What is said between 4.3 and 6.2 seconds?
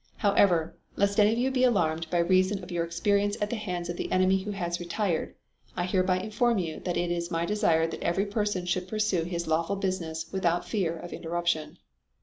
who has retired, I hereby